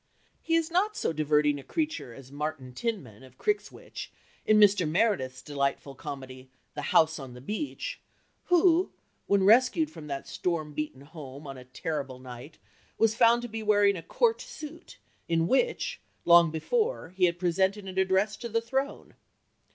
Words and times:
He 0.41 0.55
is 0.55 0.71
not 0.71 0.97
so 0.97 1.13
diverting 1.13 1.59
a 1.59 1.63
creature 1.63 2.11
as 2.11 2.31
Martin 2.31 2.73
Tinman 2.73 3.21
of 3.21 3.37
Crikswich 3.37 4.11
in 4.47 4.59
Mr. 4.59 4.89
Meredith's 4.89 5.43
delightful 5.43 5.93
comedy 5.93 6.49
The 6.73 6.89
House 6.91 7.19
on 7.19 7.35
the 7.35 7.39
Beach, 7.39 8.01
who, 8.45 8.91
when 9.27 9.43
rescued 9.43 9.91
from 9.91 10.07
that 10.07 10.27
storm 10.27 10.73
beaten 10.73 11.01
home 11.01 11.45
on 11.45 11.55
a 11.59 11.65
terrible 11.65 12.17
night, 12.17 12.57
was 12.97 13.13
found 13.13 13.43
to 13.43 13.47
be 13.47 13.61
wearing 13.61 13.93
the 13.93 14.01
Court 14.01 14.41
suit 14.41 14.97
in 15.29 15.47
which, 15.47 16.01
long 16.25 16.49
before, 16.49 17.09
he 17.15 17.25
had 17.25 17.37
presented 17.37 17.87
an 17.87 17.99
address 17.99 18.35
to 18.37 18.49
the 18.49 18.59
throne! 18.59 19.13